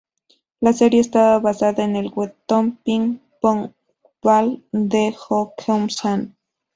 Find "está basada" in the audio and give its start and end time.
0.99-1.83